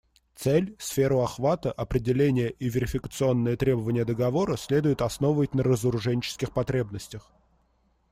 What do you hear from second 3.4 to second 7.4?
требования договора следует основывать на разоруженческих потребностях.